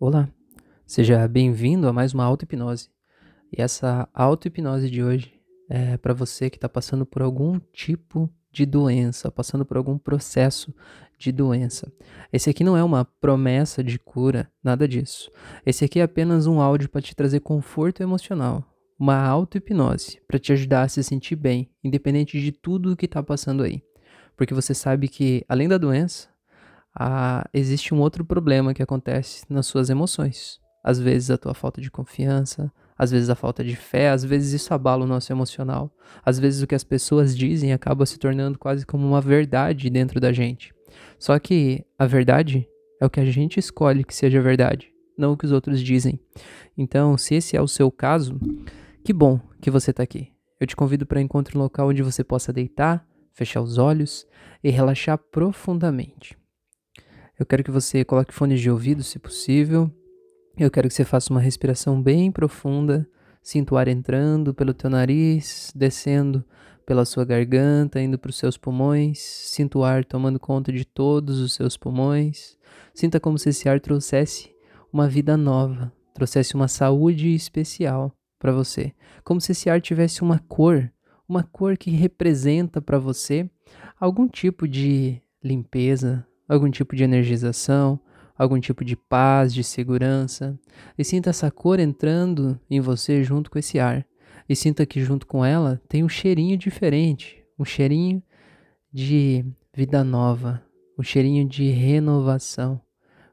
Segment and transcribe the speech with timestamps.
[0.00, 0.28] Olá,
[0.84, 2.90] seja bem-vindo a mais uma auto-hipnose.
[3.56, 5.32] E essa auto-hipnose de hoje
[5.70, 10.74] é para você que está passando por algum tipo de doença, passando por algum processo
[11.16, 11.92] de doença.
[12.32, 15.30] Esse aqui não é uma promessa de cura, nada disso.
[15.64, 18.64] Esse aqui é apenas um áudio para te trazer conforto emocional,
[18.98, 23.22] uma auto-hipnose para te ajudar a se sentir bem, independente de tudo o que está
[23.22, 23.80] passando aí.
[24.36, 26.33] Porque você sabe que, além da doença,
[26.94, 30.60] ah, existe um outro problema que acontece nas suas emoções.
[30.82, 34.52] Às vezes a tua falta de confiança, às vezes a falta de fé, às vezes
[34.52, 35.90] isso abala o nosso emocional.
[36.24, 40.20] Às vezes o que as pessoas dizem acaba se tornando quase como uma verdade dentro
[40.20, 40.72] da gente.
[41.18, 42.68] Só que a verdade
[43.00, 46.20] é o que a gente escolhe que seja verdade, não o que os outros dizem.
[46.76, 48.38] Então, se esse é o seu caso,
[49.02, 50.32] que bom que você está aqui.
[50.60, 54.26] Eu te convido para encontrar um local onde você possa deitar, fechar os olhos
[54.62, 56.38] e relaxar profundamente.
[57.38, 59.90] Eu quero que você coloque fones de ouvido, se possível.
[60.56, 63.08] Eu quero que você faça uma respiração bem profunda.
[63.42, 66.44] Sinta o ar entrando pelo teu nariz, descendo
[66.86, 69.18] pela sua garganta, indo para os seus pulmões.
[69.18, 72.56] Sinta o ar tomando conta de todos os seus pulmões.
[72.94, 74.54] Sinta como se esse ar trouxesse
[74.92, 78.92] uma vida nova, trouxesse uma saúde especial para você.
[79.24, 80.88] Como se esse ar tivesse uma cor,
[81.28, 83.50] uma cor que representa para você
[83.98, 87.98] algum tipo de limpeza, algum tipo de energização,
[88.36, 90.58] algum tipo de paz, de segurança,
[90.98, 94.06] e sinta essa cor entrando em você junto com esse ar.
[94.48, 98.22] E sinta que junto com ela tem um cheirinho diferente, um cheirinho
[98.92, 100.62] de vida nova,
[100.98, 102.80] um cheirinho de renovação,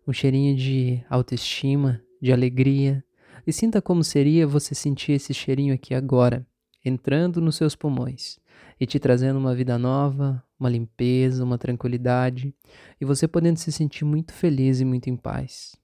[0.07, 3.03] um cheirinho de autoestima, de alegria.
[3.45, 6.45] E sinta como seria você sentir esse cheirinho aqui agora,
[6.85, 8.39] entrando nos seus pulmões
[8.81, 12.51] e te trazendo uma vida nova, uma limpeza, uma tranquilidade,
[12.99, 15.75] e você podendo se sentir muito feliz e muito em paz.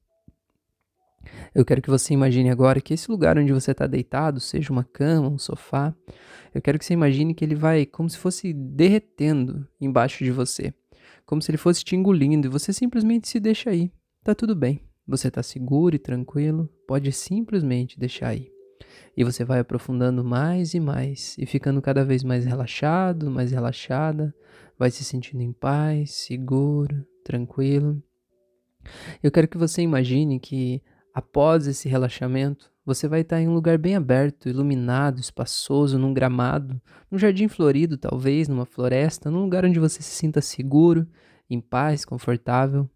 [1.54, 4.84] Eu quero que você imagine agora que esse lugar onde você está deitado, seja uma
[4.84, 5.94] cama, um sofá,
[6.56, 10.74] eu quero que você imagine que ele vai como se fosse derretendo embaixo de você,
[11.24, 13.92] como se ele fosse te engolindo e você simplesmente se deixa aí.
[14.24, 14.82] Tá tudo bem.
[15.08, 18.57] Você está seguro e tranquilo, pode simplesmente deixar aí.
[19.16, 24.34] E você vai aprofundando mais e mais e ficando cada vez mais relaxado, mais relaxada,
[24.78, 28.02] vai se sentindo em paz, seguro, tranquilo.
[29.22, 30.82] Eu quero que você imagine que
[31.14, 36.80] após esse relaxamento, você vai estar em um lugar bem aberto, iluminado, espaçoso, num gramado,
[37.12, 41.06] num jardim florido, talvez, numa floresta, num lugar onde você se sinta seguro,
[41.50, 42.90] em paz, confortável.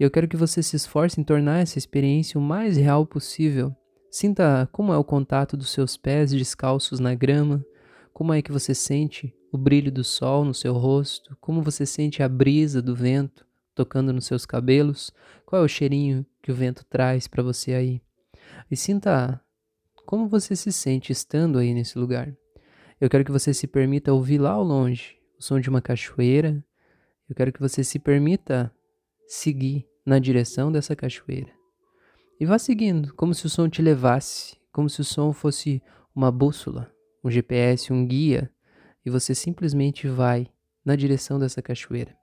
[0.00, 3.76] Eu quero que você se esforce em tornar essa experiência o mais real possível
[4.12, 7.64] Sinta como é o contato dos seus pés descalços na grama,
[8.12, 12.22] como é que você sente o brilho do sol no seu rosto, como você sente
[12.22, 15.10] a brisa do vento tocando nos seus cabelos,
[15.46, 18.02] qual é o cheirinho que o vento traz para você aí.
[18.70, 19.40] E sinta
[20.04, 22.36] como você se sente estando aí nesse lugar.
[23.00, 26.62] Eu quero que você se permita ouvir lá ao longe o som de uma cachoeira.
[27.30, 28.70] Eu quero que você se permita
[29.26, 31.61] seguir na direção dessa cachoeira.
[32.40, 35.82] E vá seguindo, como se o som te levasse, como se o som fosse
[36.14, 36.90] uma bússola,
[37.22, 38.50] um GPS, um guia,
[39.04, 40.48] e você simplesmente vai
[40.84, 42.16] na direção dessa cachoeira.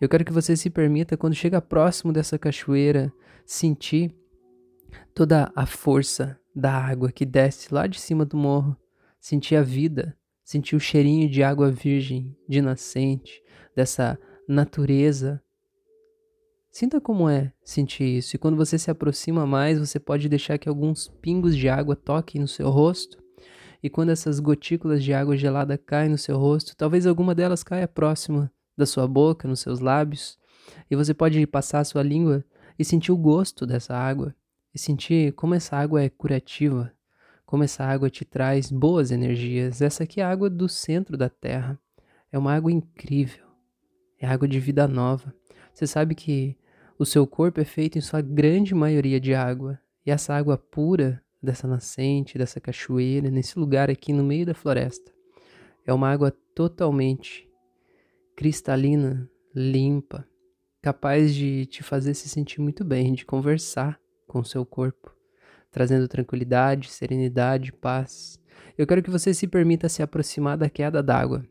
[0.00, 3.12] Eu quero que você se permita, quando chega próximo dessa cachoeira,
[3.46, 4.14] sentir
[5.14, 8.76] toda a força da água que desce lá de cima do morro,
[9.20, 13.42] sentir a vida, sentir o cheirinho de água virgem, de nascente,
[13.74, 14.18] dessa
[14.48, 15.42] natureza
[16.74, 20.68] Sinta como é sentir isso, e quando você se aproxima mais, você pode deixar que
[20.68, 23.22] alguns pingos de água toquem no seu rosto.
[23.80, 27.86] E quando essas gotículas de água gelada caem no seu rosto, talvez alguma delas caia
[27.86, 30.36] próxima da sua boca, nos seus lábios,
[30.90, 32.44] e você pode passar a sua língua
[32.76, 34.34] e sentir o gosto dessa água,
[34.74, 36.92] e sentir como essa água é curativa,
[37.46, 39.80] como essa água te traz boas energias.
[39.80, 41.78] Essa aqui é a água do centro da terra.
[42.32, 43.46] É uma água incrível.
[44.18, 45.32] É água de vida nova.
[45.72, 46.56] Você sabe que
[47.04, 51.22] o seu corpo é feito em sua grande maioria de água, e essa água pura
[51.42, 55.12] dessa nascente, dessa cachoeira, nesse lugar aqui no meio da floresta,
[55.86, 57.46] é uma água totalmente
[58.34, 60.26] cristalina, limpa,
[60.80, 65.14] capaz de te fazer se sentir muito bem, de conversar com o seu corpo,
[65.70, 68.40] trazendo tranquilidade, serenidade, paz.
[68.78, 71.44] Eu quero que você se permita se aproximar da queda d'água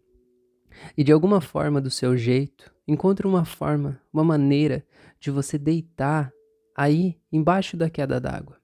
[0.98, 4.86] e de alguma forma do seu jeito, Encontre uma forma, uma maneira
[5.24, 6.34] de você deitar
[6.76, 8.58] aí embaixo da queda d'água.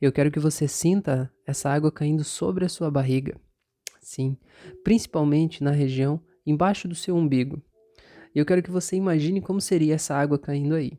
[0.00, 3.40] Eu quero que você sinta essa água caindo sobre a sua barriga.
[4.00, 4.36] Sim,
[4.82, 7.62] principalmente na região embaixo do seu umbigo.
[8.34, 10.98] Eu quero que você imagine como seria essa água caindo aí.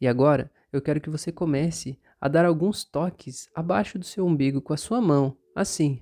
[0.00, 4.62] E agora, eu quero que você comece a dar alguns toques abaixo do seu umbigo
[4.62, 6.00] com a sua mão, assim.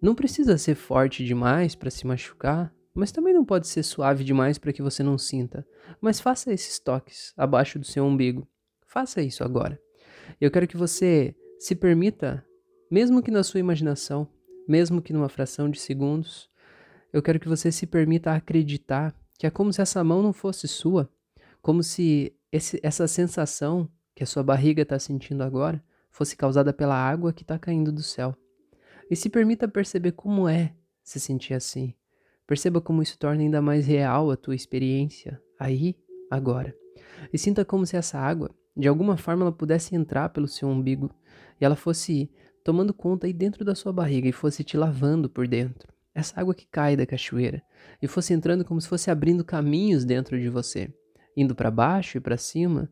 [0.00, 4.58] Não precisa ser forte demais para se machucar, mas também não pode ser suave demais
[4.58, 5.66] para que você não sinta.
[6.00, 8.48] Mas faça esses toques abaixo do seu umbigo.
[8.86, 9.80] Faça isso agora.
[10.40, 12.44] Eu quero que você se permita,
[12.90, 14.28] mesmo que na sua imaginação,
[14.66, 16.48] mesmo que numa fração de segundos,
[17.12, 20.68] eu quero que você se permita acreditar que é como se essa mão não fosse
[20.68, 21.10] sua,
[21.62, 26.94] como se esse, essa sensação que a sua barriga está sentindo agora fosse causada pela
[26.94, 28.36] água que está caindo do céu.
[29.10, 31.94] E se permita perceber como é se sentir assim.
[32.50, 35.94] Perceba como isso torna ainda mais real a tua experiência, aí,
[36.28, 36.74] agora.
[37.32, 41.14] E sinta como se essa água, de alguma forma, ela pudesse entrar pelo seu umbigo
[41.60, 42.28] e ela fosse
[42.64, 45.92] tomando conta aí dentro da sua barriga e fosse te lavando por dentro.
[46.12, 47.62] Essa água que cai da cachoeira
[48.02, 50.92] e fosse entrando como se fosse abrindo caminhos dentro de você,
[51.36, 52.90] indo para baixo e para cima,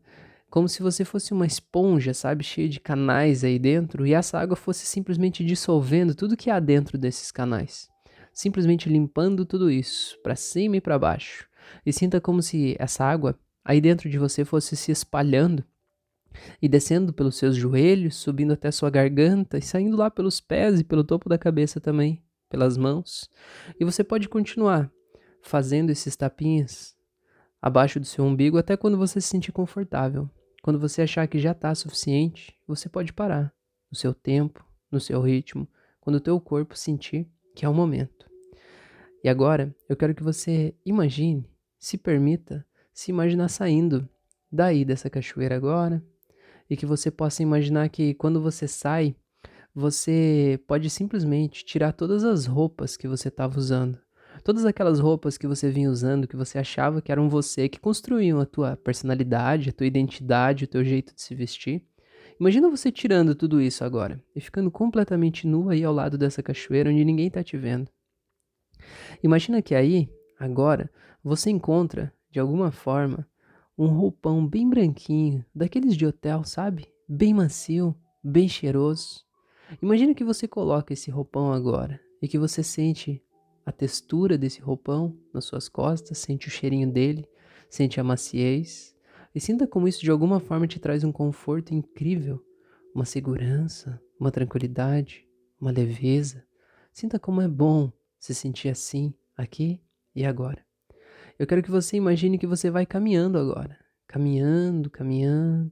[0.49, 4.55] como se você fosse uma esponja, sabe, cheia de canais aí dentro, e essa água
[4.55, 7.89] fosse simplesmente dissolvendo tudo que há dentro desses canais,
[8.33, 11.47] simplesmente limpando tudo isso, para cima e para baixo.
[11.85, 15.63] E sinta como se essa água aí dentro de você fosse se espalhando
[16.61, 20.83] e descendo pelos seus joelhos, subindo até sua garganta e saindo lá pelos pés e
[20.83, 23.29] pelo topo da cabeça também, pelas mãos.
[23.79, 24.91] E você pode continuar
[25.41, 26.95] fazendo esses tapinhas
[27.61, 30.29] abaixo do seu umbigo até quando você se sentir confortável.
[30.61, 33.53] Quando você achar que já está suficiente, você pode parar
[33.89, 35.67] no seu tempo, no seu ritmo,
[36.01, 37.27] quando o teu corpo sentir
[37.59, 38.25] que é o momento.
[39.21, 41.45] E agora, eu quero que você imagine,
[41.77, 44.07] se permita se imaginar saindo
[44.49, 46.01] daí dessa cachoeira agora,
[46.69, 49.13] e que você possa imaginar que quando você sai,
[49.75, 53.99] você pode simplesmente tirar todas as roupas que você estava usando
[54.43, 58.39] Todas aquelas roupas que você vinha usando, que você achava que eram você, que construíam
[58.39, 61.83] a tua personalidade, a tua identidade, o teu jeito de se vestir.
[62.39, 66.89] Imagina você tirando tudo isso agora e ficando completamente nu aí ao lado dessa cachoeira
[66.89, 67.91] onde ninguém está te vendo.
[69.21, 70.09] Imagina que aí,
[70.39, 70.89] agora,
[71.21, 73.27] você encontra, de alguma forma,
[73.77, 76.87] um roupão bem branquinho, daqueles de hotel, sabe?
[77.07, 77.93] Bem macio,
[78.23, 79.25] bem cheiroso.
[79.81, 83.21] Imagina que você coloca esse roupão agora e que você sente
[83.65, 87.27] a textura desse roupão nas suas costas, sente o cheirinho dele,
[87.69, 88.95] sente a maciez
[89.33, 92.43] e sinta como isso de alguma forma te traz um conforto incrível,
[92.93, 95.27] uma segurança, uma tranquilidade,
[95.59, 96.43] uma leveza.
[96.91, 99.81] Sinta como é bom se sentir assim, aqui
[100.15, 100.65] e agora.
[101.37, 103.77] Eu quero que você imagine que você vai caminhando agora,
[104.07, 105.71] caminhando, caminhando.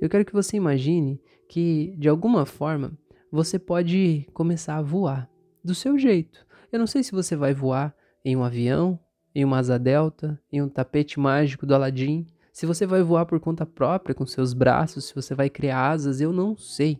[0.00, 2.98] Eu quero que você imagine que, de alguma forma,
[3.30, 5.30] você pode começar a voar
[5.62, 6.44] do seu jeito.
[6.72, 7.94] Eu não sei se você vai voar
[8.24, 8.98] em um avião,
[9.34, 12.26] em uma asa delta, em um tapete mágico do Aladdin,
[12.56, 16.22] se você vai voar por conta própria com seus braços, se você vai criar asas,
[16.22, 16.98] eu não sei.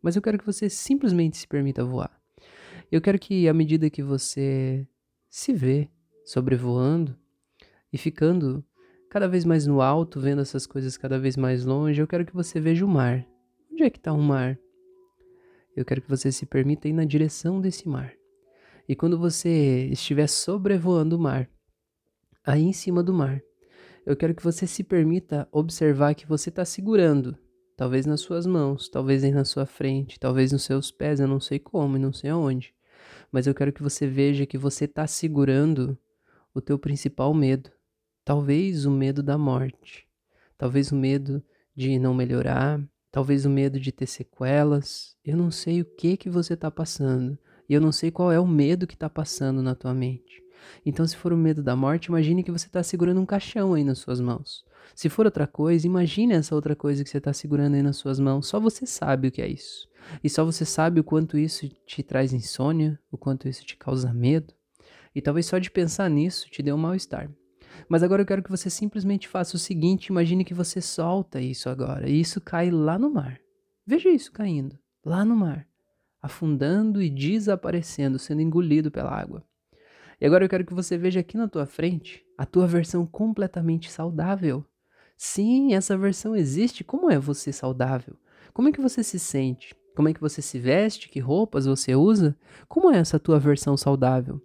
[0.00, 2.16] Mas eu quero que você simplesmente se permita voar.
[2.92, 4.86] Eu quero que, à medida que você
[5.28, 5.90] se vê
[6.24, 7.18] sobrevoando
[7.92, 8.64] e ficando
[9.10, 12.32] cada vez mais no alto, vendo essas coisas cada vez mais longe, eu quero que
[12.32, 13.26] você veja o mar.
[13.72, 14.56] Onde é que está o mar?
[15.74, 18.12] Eu quero que você se permita ir na direção desse mar.
[18.88, 21.50] E quando você estiver sobrevoando o mar,
[22.46, 23.42] aí em cima do mar,
[24.06, 27.36] eu quero que você se permita observar que você está segurando,
[27.76, 31.58] talvez nas suas mãos, talvez na sua frente, talvez nos seus pés, eu não sei
[31.58, 32.74] como e não sei aonde,
[33.32, 35.98] mas eu quero que você veja que você está segurando
[36.52, 37.70] o teu principal medo,
[38.24, 40.06] talvez o medo da morte,
[40.58, 41.42] talvez o medo
[41.74, 46.28] de não melhorar, talvez o medo de ter sequelas, eu não sei o que que
[46.28, 49.74] você está passando, e eu não sei qual é o medo que está passando na
[49.74, 50.43] tua mente.
[50.84, 53.84] Então, se for o medo da morte, imagine que você está segurando um caixão aí
[53.84, 54.64] nas suas mãos.
[54.94, 58.20] Se for outra coisa, imagine essa outra coisa que você está segurando aí nas suas
[58.20, 58.46] mãos.
[58.46, 59.88] Só você sabe o que é isso.
[60.22, 64.12] E só você sabe o quanto isso te traz insônia, o quanto isso te causa
[64.12, 64.52] medo.
[65.14, 67.30] E talvez só de pensar nisso te dê um mal-estar.
[67.88, 71.68] Mas agora eu quero que você simplesmente faça o seguinte: imagine que você solta isso
[71.68, 73.40] agora e isso cai lá no mar.
[73.86, 75.66] Veja isso caindo, lá no mar
[76.24, 79.44] afundando e desaparecendo, sendo engolido pela água.
[80.24, 83.90] E agora eu quero que você veja aqui na tua frente a tua versão completamente
[83.90, 84.64] saudável.
[85.18, 86.82] Sim, essa versão existe.
[86.82, 88.16] Como é você saudável?
[88.54, 89.76] Como é que você se sente?
[89.94, 91.10] Como é que você se veste?
[91.10, 92.34] Que roupas você usa?
[92.66, 94.40] Como é essa tua versão saudável?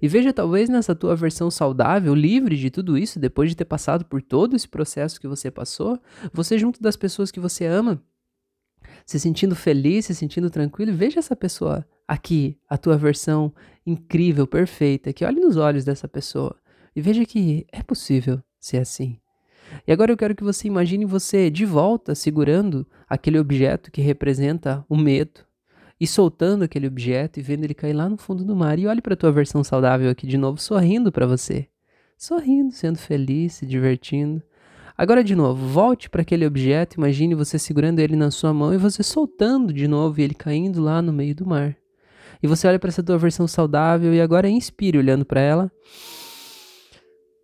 [0.00, 4.04] E veja, talvez nessa tua versão saudável, livre de tudo isso, depois de ter passado
[4.04, 5.98] por todo esse processo que você passou,
[6.32, 8.00] você junto das pessoas que você ama,
[9.06, 13.52] se sentindo feliz, se sentindo tranquilo, veja essa pessoa aqui, a tua versão
[13.86, 16.56] incrível, perfeita, que olhe nos olhos dessa pessoa
[16.94, 19.18] e veja que é possível ser assim.
[19.86, 24.84] E agora eu quero que você imagine você de volta segurando aquele objeto que representa
[24.88, 25.40] o medo
[26.00, 28.78] e soltando aquele objeto e vendo ele cair lá no fundo do mar.
[28.78, 31.68] E olhe para a tua versão saudável aqui de novo, sorrindo para você.
[32.16, 34.42] Sorrindo, sendo feliz, se divertindo.
[34.96, 38.78] Agora de novo, volte para aquele objeto, imagine você segurando ele na sua mão e
[38.78, 41.76] você soltando de novo e ele caindo lá no meio do mar.
[42.40, 45.72] E você olha para essa tua versão saudável e agora inspire olhando para ela.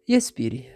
[0.07, 0.69] E expire.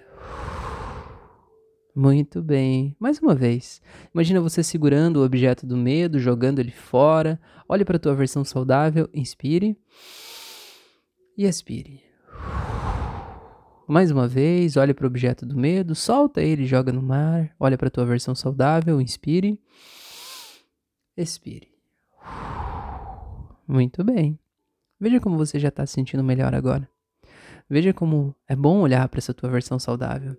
[1.95, 2.97] Muito bem.
[2.99, 3.81] Mais uma vez.
[4.13, 7.41] Imagina você segurando o objeto do medo, jogando ele fora.
[7.69, 9.77] Olhe para a tua versão saudável, inspire
[11.39, 12.03] e expire.
[13.87, 17.55] Mais uma vez, olhe para o objeto do medo, solta ele, joga no mar.
[17.61, 19.61] Olha para a tua versão saudável, inspire.
[21.17, 21.69] Expire.
[23.69, 24.39] Muito bem.
[24.99, 26.89] Veja como você já está se sentindo melhor agora.
[27.69, 30.35] Veja como é bom olhar para essa tua versão saudável.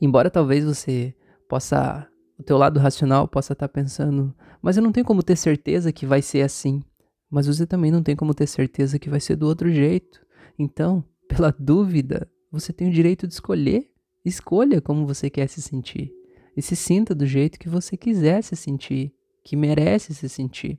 [0.00, 1.14] Embora talvez você
[1.46, 5.36] possa, o teu lado racional possa estar tá pensando, mas eu não tenho como ter
[5.36, 6.82] certeza que vai ser assim.
[7.30, 10.20] Mas você também não tem como ter certeza que vai ser do outro jeito.
[10.58, 13.88] Então, pela dúvida, você tem o direito de escolher.
[14.24, 16.12] Escolha como você quer se sentir.
[16.56, 20.78] E se sinta do jeito que você quiser se sentir, que merece se sentir.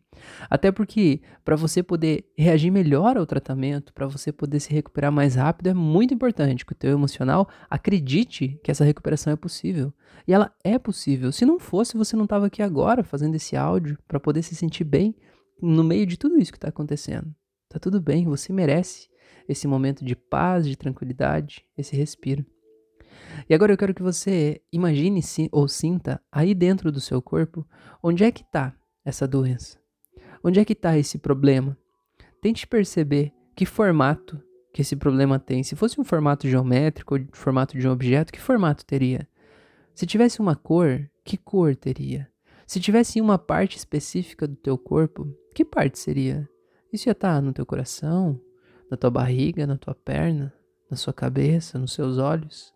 [0.50, 5.36] Até porque, para você poder reagir melhor ao tratamento, para você poder se recuperar mais
[5.36, 9.94] rápido, é muito importante que o teu emocional acredite que essa recuperação é possível.
[10.28, 11.32] E ela é possível.
[11.32, 14.84] Se não fosse, você não estava aqui agora fazendo esse áudio para poder se sentir
[14.84, 15.16] bem
[15.62, 17.34] no meio de tudo isso que está acontecendo.
[17.70, 19.11] Tá tudo bem, você merece
[19.48, 22.46] esse momento de paz, de tranquilidade, esse respiro.
[23.50, 25.22] E agora eu quero que você imagine
[25.52, 27.68] ou sinta aí dentro do seu corpo
[28.02, 29.80] onde é que está essa doença.
[30.44, 31.78] Onde é que está esse problema?
[32.42, 34.42] Tente perceber que formato
[34.74, 35.64] que esse problema tem.
[35.64, 39.28] Se fosse um formato geométrico ou formato de um objeto, que formato teria?
[39.94, 42.30] Se tivesse uma cor, que cor teria?
[42.66, 46.50] Se tivesse uma parte específica do teu corpo, que parte seria?
[46.92, 48.40] Isso ia estar tá no teu coração,
[48.92, 50.54] na tua barriga, na tua perna,
[50.90, 52.74] na sua cabeça, nos seus olhos.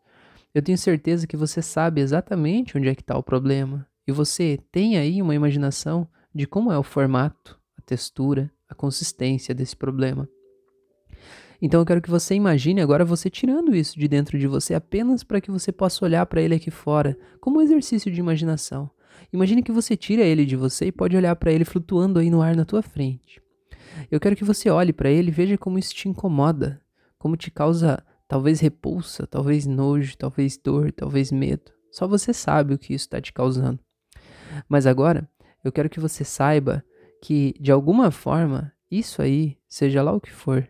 [0.53, 3.85] Eu tenho certeza que você sabe exatamente onde é que está o problema.
[4.07, 9.53] E você tem aí uma imaginação de como é o formato, a textura, a consistência
[9.53, 10.29] desse problema.
[11.61, 15.23] Então eu quero que você imagine agora você tirando isso de dentro de você apenas
[15.23, 18.89] para que você possa olhar para ele aqui fora, como um exercício de imaginação.
[19.33, 22.41] Imagine que você tira ele de você e pode olhar para ele flutuando aí no
[22.41, 23.44] ar na tua frente.
[24.09, 26.81] Eu quero que você olhe para ele e veja como isso te incomoda,
[27.17, 31.71] como te causa talvez repulsa, talvez nojo, talvez dor, talvez medo.
[31.91, 33.79] Só você sabe o que isso está te causando.
[34.67, 35.29] Mas agora,
[35.63, 36.83] eu quero que você saiba
[37.21, 40.67] que, de alguma forma, isso aí, seja lá o que for,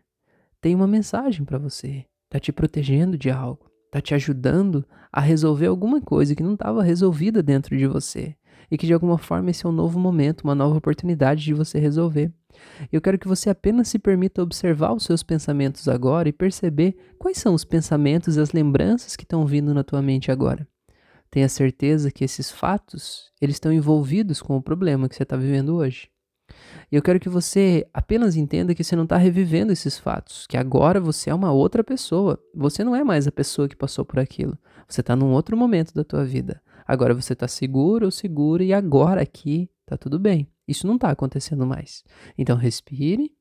[0.62, 2.06] tem uma mensagem para você.
[2.26, 3.70] Está te protegendo de algo.
[3.86, 8.36] Está te ajudando a resolver alguma coisa que não estava resolvida dentro de você.
[8.70, 11.80] E que de alguma forma esse é um novo momento, uma nova oportunidade de você
[11.80, 12.32] resolver.
[12.92, 17.38] Eu quero que você apenas se permita observar os seus pensamentos agora e perceber quais
[17.38, 20.68] são os pensamentos e as lembranças que estão vindo na tua mente agora.
[21.30, 25.76] Tenha certeza que esses fatos, eles estão envolvidos com o problema que você está vivendo
[25.76, 26.10] hoje.
[26.92, 31.00] Eu quero que você apenas entenda que você não está revivendo esses fatos, que agora
[31.00, 32.40] você é uma outra pessoa.
[32.54, 34.58] Você não é mais a pessoa que passou por aquilo.
[34.88, 36.62] Você está num outro momento da tua vida.
[36.88, 40.48] Agora você está seguro ou segura e agora aqui está tudo bem.
[40.68, 42.04] Isso não está acontecendo mais.
[42.38, 43.32] Então respire.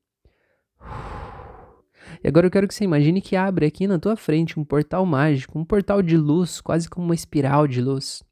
[2.23, 5.05] E agora eu quero que você imagine que abre aqui na tua frente um portal
[5.05, 8.23] mágico, um portal de luz, quase como uma espiral de luz.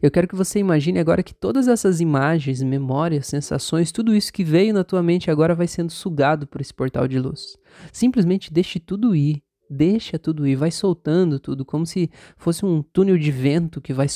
[0.00, 4.44] Eu quero que você imagine agora que todas essas imagens, memórias, sensações, tudo isso que
[4.44, 7.56] veio na tua mente agora vai sendo sugado por esse portal de luz.
[7.92, 13.16] Simplesmente deixe tudo ir, deixa tudo ir, vai soltando tudo, como se fosse um túnel
[13.16, 14.08] de vento que vai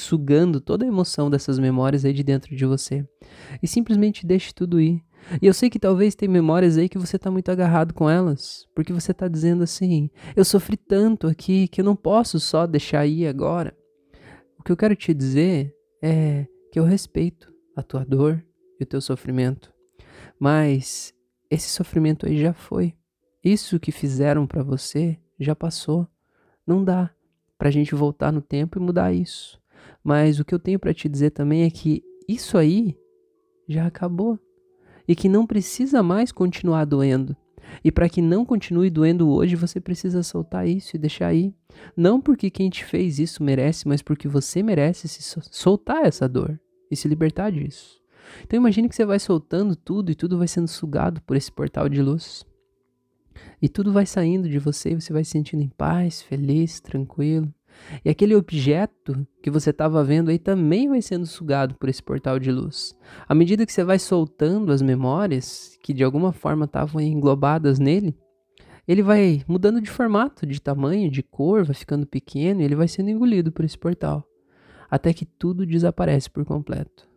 [0.00, 3.06] sugando toda a emoção dessas memórias aí de dentro de você.
[3.62, 5.04] E simplesmente deixe tudo ir.
[5.40, 8.66] E eu sei que talvez tem memórias aí que você está muito agarrado com elas,
[8.74, 13.06] porque você está dizendo assim: eu sofri tanto aqui que eu não posso só deixar
[13.06, 13.76] ir agora.
[14.58, 18.42] O que eu quero te dizer é que eu respeito a tua dor
[18.78, 19.72] e o teu sofrimento,
[20.38, 21.14] mas
[21.50, 22.94] esse sofrimento aí já foi.
[23.42, 26.06] Isso que fizeram para você já passou.
[26.66, 27.10] Não dá
[27.58, 29.59] para a gente voltar no tempo e mudar isso.
[30.02, 32.96] Mas o que eu tenho para te dizer também é que isso aí
[33.68, 34.38] já acabou
[35.06, 37.36] e que não precisa mais continuar doendo.
[37.84, 41.54] E para que não continue doendo hoje, você precisa soltar isso e deixar aí.
[41.96, 46.60] Não porque quem te fez isso merece, mas porque você merece se soltar essa dor
[46.90, 48.00] e se libertar disso.
[48.44, 51.88] Então imagine que você vai soltando tudo e tudo vai sendo sugado por esse portal
[51.88, 52.44] de luz.
[53.62, 57.52] E tudo vai saindo de você e você vai se sentindo em paz, feliz, tranquilo.
[58.04, 62.38] E aquele objeto que você estava vendo aí também vai sendo sugado por esse portal
[62.38, 62.96] de luz.
[63.28, 68.16] À medida que você vai soltando as memórias que de alguma forma estavam englobadas nele,
[68.86, 72.88] ele vai mudando de formato, de tamanho, de cor, vai ficando pequeno e ele vai
[72.88, 74.24] sendo engolido por esse portal.
[74.90, 77.08] Até que tudo desaparece por completo.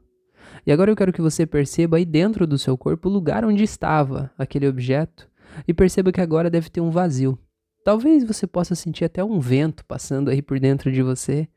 [0.66, 3.64] E agora eu quero que você perceba aí dentro do seu corpo o lugar onde
[3.64, 5.28] estava aquele objeto
[5.68, 7.38] e perceba que agora deve ter um vazio.
[7.84, 11.48] Talvez você possa sentir até um vento passando aí por dentro de você,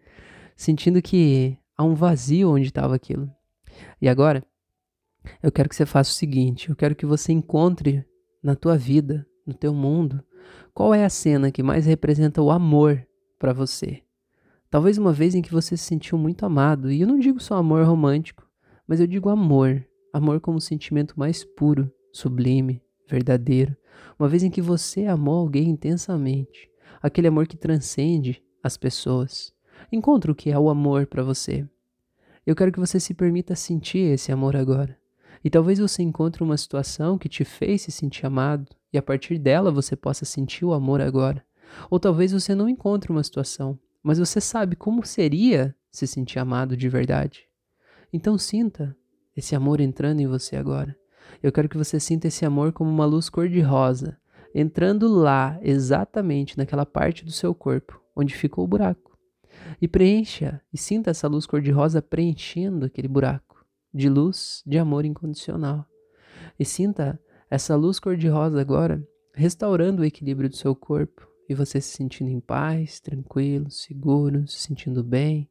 [0.56, 3.30] sentindo que há um vazio onde estava aquilo.
[4.00, 4.44] E agora,
[5.42, 8.04] eu quero que você faça o seguinte: eu quero que você encontre
[8.42, 10.22] na tua vida, no teu mundo,
[10.74, 13.06] qual é a cena que mais representa o amor
[13.38, 14.02] para você.
[14.68, 17.54] Talvez uma vez em que você se sentiu muito amado, e eu não digo só
[17.54, 18.48] amor romântico,
[18.86, 23.76] mas eu digo amor, amor como o sentimento mais puro, sublime, verdadeiro,
[24.18, 26.70] uma vez em que você amou alguém intensamente,
[27.02, 29.52] aquele amor que transcende as pessoas.
[29.92, 31.66] Encontre o que é o amor para você.
[32.46, 34.96] Eu quero que você se permita sentir esse amor agora.
[35.44, 39.38] E talvez você encontre uma situação que te fez se sentir amado e a partir
[39.38, 41.44] dela você possa sentir o amor agora.
[41.90, 46.76] Ou talvez você não encontre uma situação, mas você sabe como seria se sentir amado
[46.76, 47.46] de verdade.
[48.12, 48.96] Então sinta
[49.36, 50.96] esse amor entrando em você agora.
[51.42, 54.16] Eu quero que você sinta esse amor como uma luz cor-de-rosa,
[54.54, 59.16] entrando lá, exatamente naquela parte do seu corpo onde ficou o buraco.
[59.80, 65.84] E preencha e sinta essa luz cor-de-rosa preenchendo aquele buraco de luz, de amor incondicional.
[66.58, 71.94] E sinta essa luz cor-de-rosa agora restaurando o equilíbrio do seu corpo e você se
[71.94, 75.48] sentindo em paz, tranquilo, seguro, se sentindo bem,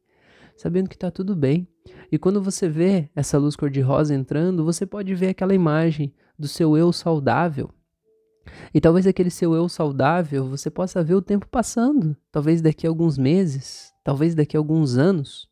[0.56, 1.68] sabendo que está tudo bem.
[2.10, 6.76] E quando você vê essa luz cor-de-rosa entrando, você pode ver aquela imagem do seu
[6.76, 7.70] eu saudável.
[8.72, 12.16] E talvez aquele seu eu saudável você possa ver o tempo passando.
[12.30, 15.48] Talvez daqui a alguns meses, talvez daqui a alguns anos,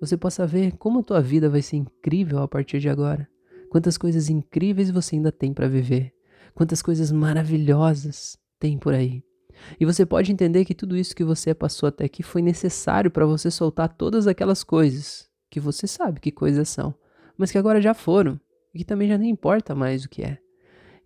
[0.00, 3.28] você possa ver como a tua vida vai ser incrível a partir de agora.
[3.70, 6.12] Quantas coisas incríveis você ainda tem para viver.
[6.54, 9.22] Quantas coisas maravilhosas tem por aí.
[9.78, 13.26] E você pode entender que tudo isso que você passou até aqui foi necessário para
[13.26, 16.94] você soltar todas aquelas coisas que você sabe que coisas são,
[17.36, 18.40] mas que agora já foram
[18.74, 20.38] e que também já nem importa mais o que é.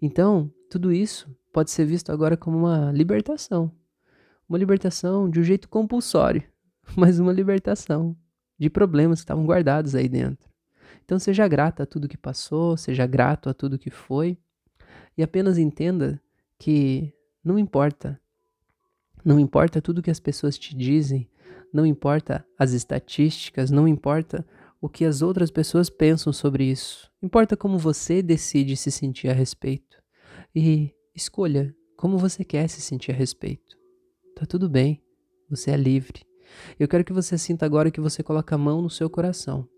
[0.00, 3.70] Então, tudo isso pode ser visto agora como uma libertação.
[4.48, 6.42] Uma libertação de um jeito compulsório,
[6.96, 8.16] mas uma libertação
[8.58, 10.48] de problemas que estavam guardados aí dentro.
[11.04, 14.38] Então, seja grato a tudo que passou, seja grato a tudo que foi
[15.16, 16.20] e apenas entenda
[16.58, 17.12] que
[17.44, 18.20] não importa
[19.24, 21.28] não importa tudo que as pessoas te dizem,
[21.72, 24.46] não importa as estatísticas, não importa
[24.80, 27.11] o que as outras pessoas pensam sobre isso.
[27.22, 29.98] Importa como você decide se sentir a respeito.
[30.54, 33.76] E escolha como você quer se sentir a respeito.
[34.35, 35.02] Tá tudo bem,
[35.48, 36.24] você é livre.
[36.78, 39.68] Eu quero que você sinta agora que você coloca a mão no seu coração.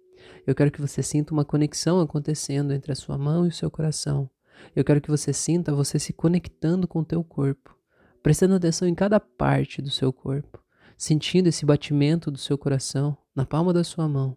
[0.47, 3.71] Eu quero que você sinta uma conexão acontecendo entre a sua mão e o seu
[3.71, 4.31] coração.
[4.75, 7.77] Eu quero que você sinta você se conectando com o teu corpo
[8.23, 10.63] prestando atenção em cada parte do seu corpo,
[10.97, 14.37] sentindo esse batimento do seu coração na palma da sua mão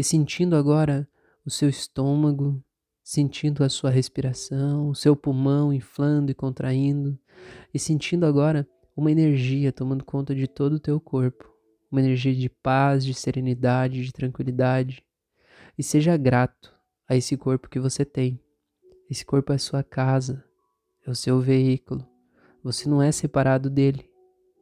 [0.00, 1.06] e sentindo agora
[1.44, 2.62] o seu estômago,
[3.02, 7.18] sentindo a sua respiração, o seu pulmão inflando e contraindo
[7.72, 11.50] e sentindo agora uma energia tomando conta de todo o teu corpo,
[11.90, 15.02] uma energia de paz, de serenidade, de tranquilidade.
[15.76, 16.74] E seja grato
[17.06, 18.40] a esse corpo que você tem.
[19.10, 20.44] Esse corpo é a sua casa,
[21.06, 22.06] é o seu veículo,
[22.62, 24.08] você não é separado dele.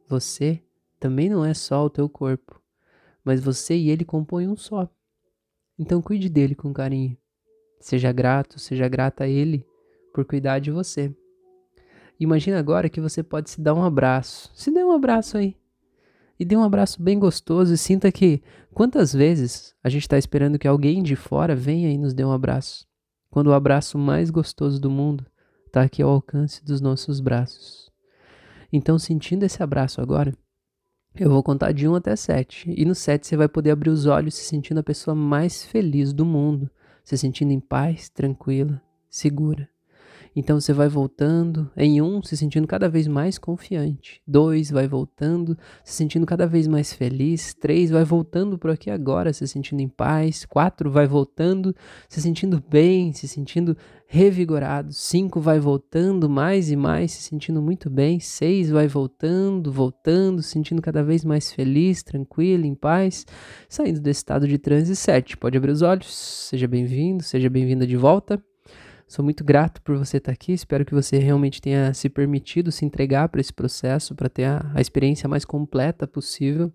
[0.07, 0.63] Você
[0.99, 2.61] também não é só o teu corpo,
[3.23, 4.89] mas você e ele compõem um só.
[5.77, 7.17] Então cuide dele com carinho.
[7.79, 9.65] Seja grato, seja grata a ele
[10.13, 11.15] por cuidar de você.
[12.19, 14.51] Imagina agora que você pode se dar um abraço.
[14.53, 15.55] Se dê um abraço aí.
[16.37, 18.41] E dê um abraço bem gostoso e sinta que
[18.73, 22.31] quantas vezes a gente está esperando que alguém de fora venha e nos dê um
[22.31, 22.85] abraço.
[23.29, 25.25] Quando o abraço mais gostoso do mundo
[25.67, 27.88] está aqui ao alcance dos nossos braços.
[28.71, 30.33] Então, sentindo esse abraço agora,
[31.15, 32.73] eu vou contar de 1 até 7.
[32.75, 36.13] E no 7 você vai poder abrir os olhos se sentindo a pessoa mais feliz
[36.13, 36.69] do mundo,
[37.03, 39.67] se sentindo em paz, tranquila, segura.
[40.35, 44.21] Então você vai voltando, em um, se sentindo cada vez mais confiante.
[44.27, 47.53] Dois, vai voltando, se sentindo cada vez mais feliz.
[47.53, 50.45] Três, vai voltando por aqui agora, se sentindo em paz.
[50.45, 51.75] Quatro, vai voltando,
[52.07, 53.75] se sentindo bem, se sentindo
[54.07, 54.91] revigorado.
[54.91, 58.19] Cinco, vai voltando mais e mais, se sentindo muito bem.
[58.19, 63.25] Seis, vai voltando, voltando, se sentindo cada vez mais feliz, tranquilo, em paz,
[63.67, 64.95] saindo desse estado de transe.
[64.95, 66.13] Sete, pode abrir os olhos.
[66.13, 68.43] Seja bem-vindo, seja bem-vinda de volta.
[69.09, 70.53] Sou muito grato por você estar aqui.
[70.53, 74.71] Espero que você realmente tenha se permitido se entregar para esse processo, para ter a,
[74.75, 76.71] a experiência mais completa possível.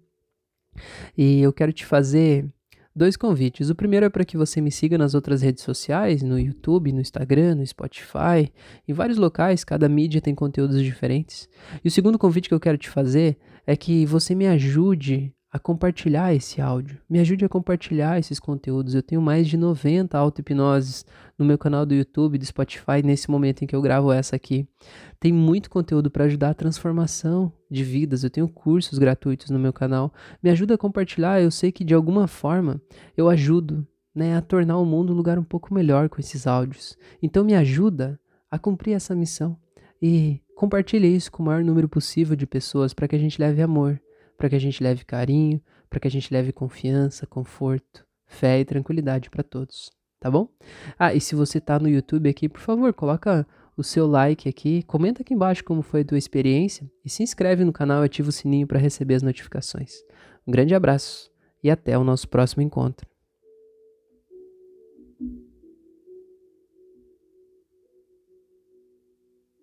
[1.17, 2.45] E eu quero te fazer
[2.93, 3.71] dois convites.
[3.71, 7.01] O primeiro é para que você me siga nas outras redes sociais, no YouTube, no
[7.01, 8.53] Instagram, no Spotify,
[8.89, 11.49] em vários locais, cada mídia tem conteúdos diferentes.
[11.85, 15.59] E o segundo convite que eu quero te fazer é que você me ajude a
[15.61, 17.01] compartilhar esse áudio.
[17.09, 18.93] Me ajude a compartilhar esses conteúdos.
[18.93, 21.07] Eu tenho mais de 90 auto-hipnoses
[21.39, 24.67] no meu canal do YouTube, do Spotify, nesse momento em que eu gravo essa aqui.
[25.21, 28.25] Tem muito conteúdo para ajudar a transformação de vidas.
[28.25, 30.13] Eu tenho cursos gratuitos no meu canal.
[30.43, 31.41] Me ajuda a compartilhar.
[31.41, 32.83] Eu sei que de alguma forma
[33.17, 36.99] eu ajudo né, a tornar o mundo um lugar um pouco melhor com esses áudios.
[37.23, 38.19] Então me ajuda
[38.51, 39.57] a cumprir essa missão.
[40.03, 43.63] E compartilhe isso com o maior número possível de pessoas para que a gente leve
[43.63, 44.01] amor
[44.37, 48.65] para que a gente leve carinho, para que a gente leve confiança, conforto, fé e
[48.65, 50.49] tranquilidade para todos, tá bom?
[50.99, 54.83] Ah, e se você tá no YouTube aqui, por favor, coloca o seu like aqui,
[54.85, 58.29] comenta aqui embaixo como foi a tua experiência e se inscreve no canal e ativa
[58.29, 59.95] o sininho para receber as notificações.
[60.47, 61.31] Um grande abraço
[61.63, 63.14] e até o nosso próximo encontro.